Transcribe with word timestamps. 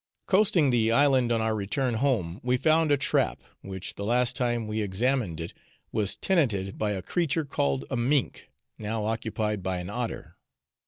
Coasting 0.25 0.71
the 0.71 0.91
island 0.91 1.31
on 1.31 1.41
our 1.41 1.53
return 1.53 1.93
home 1.93 2.39
we 2.41 2.57
found 2.57 2.91
a 2.91 2.97
trap, 2.97 3.43
which 3.61 3.93
the 3.93 4.03
last 4.03 4.35
time 4.35 4.65
we 4.65 4.81
examined 4.81 5.39
it 5.39 5.53
was 5.91 6.15
tenanted 6.17 6.79
by 6.79 6.93
a 6.93 7.03
creature 7.03 7.45
called 7.45 7.85
a 7.91 7.97
mink, 7.97 8.49
now 8.79 9.05
occupied 9.05 9.61
by 9.61 9.77
an 9.77 9.91
otter. 9.91 10.37